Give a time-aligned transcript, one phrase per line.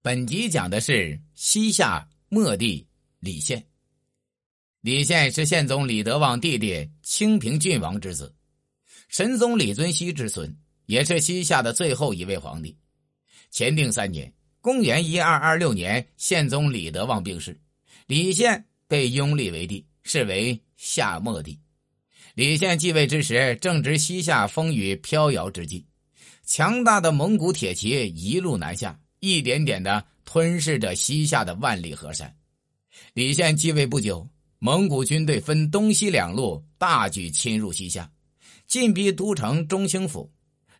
[0.00, 2.86] 本集讲的是西夏末帝
[3.18, 3.66] 李宪。
[4.80, 8.32] 李宪是宪宗李德旺弟弟清平郡王之子，
[9.08, 10.56] 神宗李遵熙之孙，
[10.86, 12.76] 也是西夏的最后一位皇帝。
[13.52, 14.32] 乾定三年
[14.62, 17.60] （公元一二二六年），宪宗李德旺病逝，
[18.06, 21.58] 李宪被拥立为帝，是为夏末帝。
[22.34, 25.84] 李宪继位之时，正值西夏风雨飘摇之际，
[26.46, 28.96] 强大的蒙古铁骑一路南下。
[29.20, 32.34] 一点点的吞噬着西夏的万里河山。
[33.14, 38.10] 李宪继位不久，蒙古军队分东西两路大举侵入西夏，
[38.66, 40.30] 进逼都城中兴府。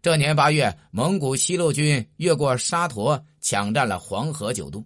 [0.00, 4.84] 这年八月，蒙古西路军越过沙陀，抢占了黄河九渡，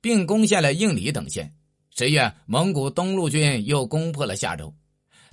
[0.00, 1.54] 并攻陷了应里等县。
[1.94, 4.74] 十月，蒙古东路军又攻破了夏州，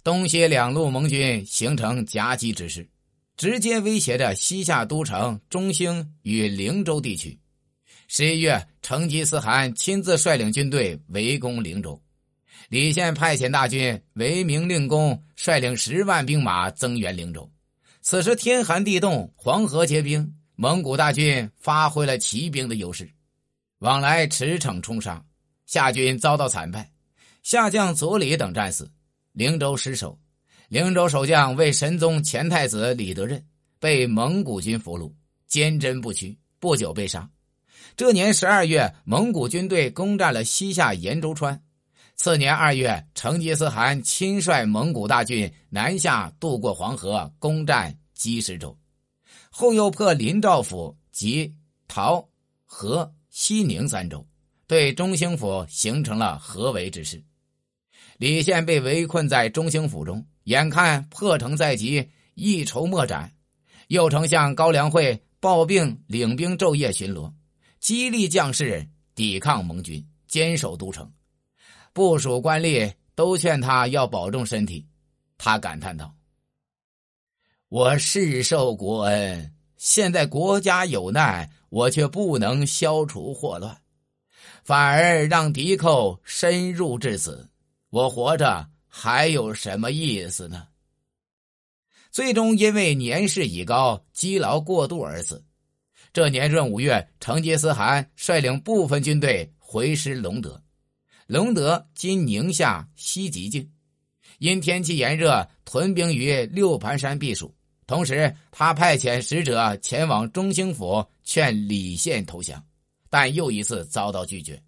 [0.04, 2.90] 东西两路盟军形成夹击之势。
[3.38, 7.40] 直接威胁着西夏都城中兴与灵州地区。
[8.08, 12.02] 十一月，成吉思汗亲自率领军队围攻灵州，
[12.68, 17.48] 李宪派遣大军为明令公率领十万兵马增援灵州。
[18.02, 23.08] 此时天寒地冻，黄河结冰，蒙古大军发挥了骑兵的优势，
[23.80, 25.24] 往来驰骋冲杀，
[25.68, 26.90] 夏军遭到惨败，
[27.44, 28.90] 夏将左李等战死，
[29.34, 30.18] 灵州失守。
[30.68, 33.42] 灵州守将为神宗前太子李德任，
[33.80, 35.10] 被蒙古军俘虏，
[35.48, 37.30] 坚贞不屈，不久被杀。
[37.96, 41.64] 这年十二月，蒙古军队攻占了西夏延州川。
[42.18, 48.78] 次年二月，成吉思汗亲率蒙古大军南下，渡过黄河，攻占积石州，
[49.50, 51.56] 后又破临兆府及
[51.88, 52.28] 陶、
[52.66, 54.28] 和、西宁三州，
[54.68, 57.24] 对中兴府形成了合围之势。
[58.18, 60.26] 李宪被围困在中兴府中。
[60.44, 63.32] 眼看破城在即，一筹莫展。
[63.90, 67.32] 右丞相高梁惠抱病领兵昼夜巡逻，
[67.80, 71.12] 激励将士抵抗盟军，坚守都城。
[71.92, 74.86] 部属官吏都劝他要保重身体。
[75.38, 76.16] 他感叹道
[77.70, 83.78] ：“我世受国恩，现在国家有难，我却不能消除祸乱，
[84.64, 87.50] 反而让敌寇深入至此。
[87.90, 90.70] 我活着。”还有什么意思呢？
[92.10, 95.46] 最终因为年事已高，积劳过度而死。
[96.12, 100.60] 这年闰五月，成吉思汗率领部分军队回师隆德，
[101.28, 103.70] 隆德今宁夏西极境，
[104.40, 107.54] 因天气炎热，屯兵于六盘山避暑。
[107.86, 112.66] 同时，他派遣使者前往中兴府劝李宪投降，
[113.12, 114.60] 但又一次遭到拒绝。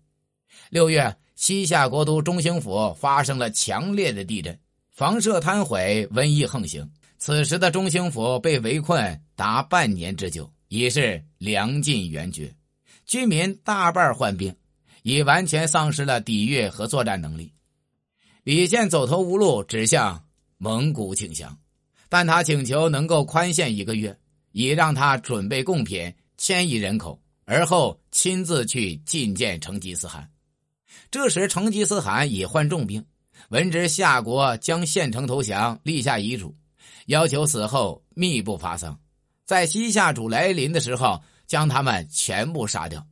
[0.69, 1.17] 六月。
[1.39, 4.59] 西夏国都中兴府发生了强烈的地震，
[4.91, 6.85] 房舍坍毁，瘟疫横行。
[7.17, 12.53] 此时的中兴府被围困达半年之久，已是粮尽援绝，
[13.05, 14.53] 居民大半患病，
[15.01, 17.53] 已完全丧失了抵御和作战能力。
[18.43, 20.21] 李宪走投无路，指向
[20.57, 21.57] 蒙古请降，
[22.09, 24.13] 但他请求能够宽限一个月，
[24.51, 30.29] 以让他准备贡品，迁移人口，而后亲自去觐见成吉思汗。
[31.11, 33.05] 这时，成吉思汗已患重病，
[33.49, 36.55] 闻知夏国将献城投降，立下遗嘱，
[37.07, 38.99] 要求死后密不发丧，
[39.45, 43.05] 在西夏主来临的时候将他们全部杀掉。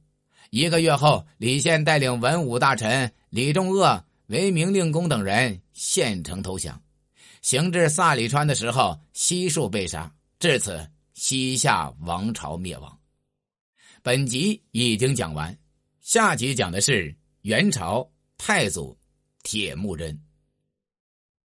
[0.50, 6.82] 一个月后，李宪带领文武大臣李仲鄂、韦明令公等人献城投降，
[7.42, 10.12] 行至萨里川的时候，悉数被杀。
[10.40, 12.98] 至此，西夏王朝灭亡。
[14.04, 15.58] 本集已经讲完，
[16.02, 17.16] 下集讲的是。
[17.42, 18.98] 元朝太祖
[19.44, 20.27] 铁木真。